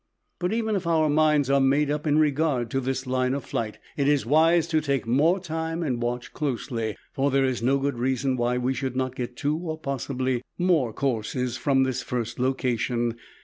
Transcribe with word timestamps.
But 0.39 0.51
even 0.51 0.75
if 0.75 0.87
our 0.87 1.09
minds 1.11 1.47
are 1.51 1.59
made 1.61 1.91
up 1.91 2.07
in 2.07 2.17
regard 2.17 2.71
to 2.71 2.79
this 2.79 3.05
line 3.05 3.35
of 3.35 3.43
flight, 3.45 3.77
it 3.95 4.07
is 4.07 4.25
wise 4.25 4.65
to 4.69 4.81
take 4.81 5.05
more 5.05 5.39
time 5.39 5.83
and 5.83 6.01
watch 6.01 6.33
closely, 6.33 6.97
for 7.13 7.29
there 7.29 7.45
is 7.45 7.61
no 7.61 7.77
good 7.77 7.99
reason 7.99 8.35
why 8.35 8.57
we 8.57 8.73
should 8.73 8.95
not 8.95 9.13
get 9.15 9.37
two 9.37 9.55
or 9.57 9.77
possibly 9.77 10.41
more 10.57 10.91
courses 10.91 11.55
from 11.55 11.83
this 11.83 12.01
first 12.01 12.39
location. 12.39 13.15